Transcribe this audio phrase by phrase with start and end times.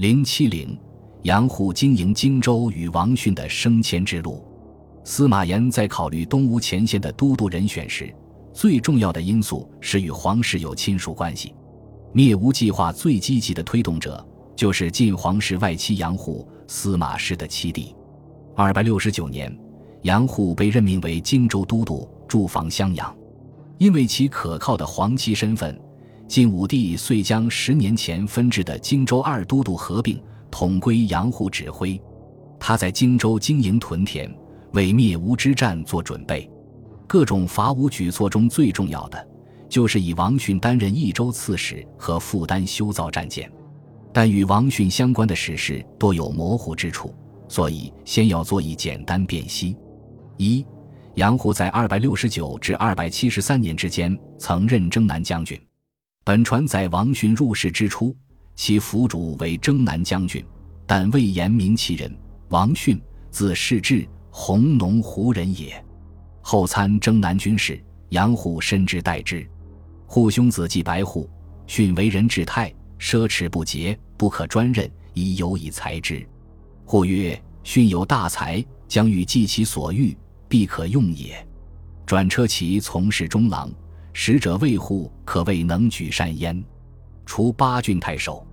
[0.00, 0.74] 零七零，
[1.24, 4.42] 杨虎经营荆州与王逊的升迁之路。
[5.04, 8.10] 司马炎在考虑东吴前线的都督人选时，
[8.50, 11.54] 最重要的因素是与皇室有亲属关系。
[12.14, 14.26] 灭吴计划最积极的推动者，
[14.56, 17.94] 就是晋皇室外戚杨虎，司马氏的七弟。
[18.56, 19.54] 二百六十九年，
[20.04, 23.14] 杨虎被任命为荆州都督，驻防襄阳。
[23.76, 25.78] 因为其可靠的皇戚身份，
[26.30, 32.00] 晋武帝遂将十年前分置的荆州二都督合并，统归杨虎指挥。
[32.56, 34.32] 他在荆州经营屯田，
[34.72, 36.48] 为灭吴之战做准备。
[37.08, 39.28] 各种伐吴举措中最重要的。
[39.68, 43.50] 就是以王逊担任益州刺史和负担修造战舰，
[44.12, 47.12] 但与王逊相关的史事多有模糊之处，
[47.48, 49.76] 所以先要做一简单辨析。
[50.36, 50.64] 一，
[51.16, 55.60] 杨虎在二百六十九至二百七十三年之间曾任征南将军。
[56.30, 58.14] 本传在王逊入仕之初，
[58.54, 60.44] 其府主为征南将军，
[60.86, 62.16] 但未言明其人。
[62.50, 65.84] 王逊，字世志，弘农胡人也。
[66.40, 69.44] 后参征南军事，杨虎深知代之。
[70.06, 71.28] 护兄子季白户，
[71.66, 76.24] 训为人志泰，奢侈不节，不可专任，宜有以才之。
[76.84, 81.44] 或曰：训有大才，将欲济其所欲，必可用也。
[82.06, 83.68] 转车骑从事中郎，
[84.12, 86.62] 使者卫护，可谓能举善焉。
[87.26, 88.46] 除八郡太守。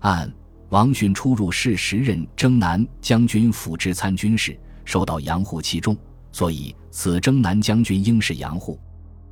[0.00, 0.32] 按
[0.68, 5.96] 王逊出入仕时任征南将军府之参军事，受到杨户器重，
[6.32, 8.78] 所以此征南将军应是杨户。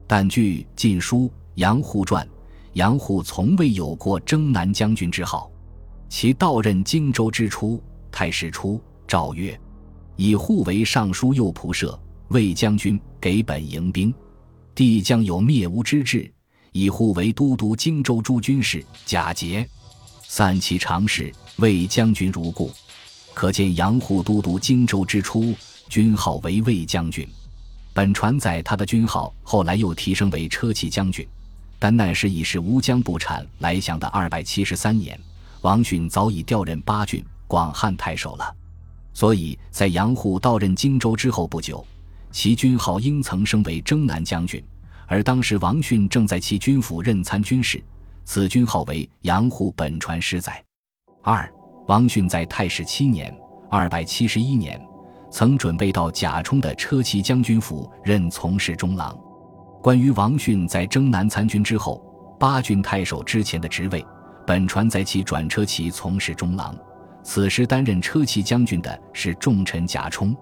[0.07, 1.27] 但据《晋书》。
[1.57, 2.27] 杨虎传，
[2.73, 5.49] 杨虎从未有过征南将军之号。
[6.09, 7.81] 其到任荆州之初，
[8.11, 9.57] 太史初诏曰
[10.19, 14.13] ：“以户为尚书右仆射、卫将军，给本营兵。
[14.75, 16.31] 帝将有灭吴之志，
[16.73, 18.85] 以户为都督荆州诸军事。
[19.07, 19.67] 假节，
[20.27, 22.73] 散其常事，卫将军如故。
[23.33, 25.55] 可见杨虎都督荆州之初，
[25.89, 27.27] 军号为卫将军。
[27.93, 31.27] 本传载他的军号后来又提升为车骑将军。”
[31.79, 35.19] 但那时已是吴江不产来降的二百七十三年，
[35.61, 38.57] 王逊早已调任八郡广汉太守了，
[39.13, 41.87] 所以在杨虎到任荆州之后不久，
[42.35, 44.61] 其军号应曾升为征南将军，
[45.07, 47.81] 而当时王逊正在其军府任参军事，
[48.25, 50.61] 此军号为杨虎本传失载。
[51.23, 51.49] 二，
[51.87, 53.33] 王逊在太史七年
[53.71, 54.85] （二百七十一年）
[55.31, 59.17] 曾准备到贾充的车骑将军府任从事中郎。
[59.81, 62.05] 关于王逊在征南参军之后，
[62.41, 64.05] 八郡太守之前的职位，
[64.45, 66.77] 本传在其转车骑从事中郎。
[67.23, 70.37] 此时担任车骑将军的是重臣贾充，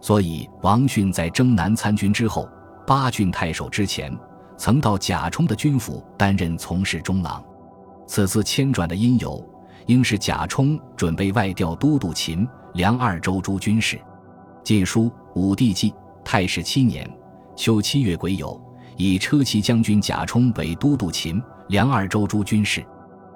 [0.00, 2.48] 所以王逊在征南参军之后，
[2.86, 4.16] 八郡太守之前，
[4.56, 7.42] 曾到贾充的军府担任从事中郎。
[8.06, 9.44] 此次迁转的因由，
[9.86, 13.96] 应是贾充准备外调都督秦、梁二州诸军事。
[14.62, 15.90] 《晋书·武帝纪》
[16.24, 17.08] 太史七年
[17.56, 18.60] 秋七月癸酉。
[18.98, 22.82] 以车骑将军贾充为都督秦、梁二州诸军事。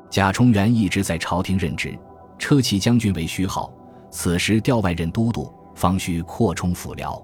[0.09, 1.99] 贾充原一直在朝廷任职，
[2.39, 3.71] 车骑将军为虚号，
[4.11, 7.19] 此时调外任都督，方需扩充辅僚。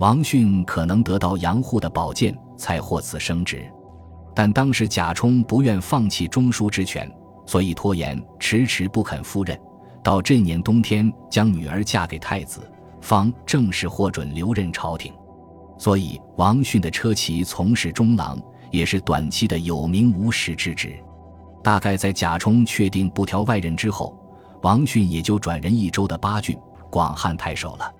[0.00, 3.64] 王逊可能得到杨户的宝剑，才获此升职。
[4.34, 7.08] 但当时贾充不愿放弃中书之权，
[7.46, 9.56] 所以拖延，迟迟不肯赴任。
[10.02, 12.68] 到这年冬天，将女儿嫁给太子，
[13.00, 15.12] 方正式获准留任朝廷。
[15.78, 18.36] 所以，王逊的车骑从事中郎，
[18.72, 20.96] 也是短期的有名无实之职。
[21.62, 24.18] 大概在贾充确定不调外任之后，
[24.62, 26.58] 王逊也就转任益州的八郡
[26.94, 27.92] 广汉太守了。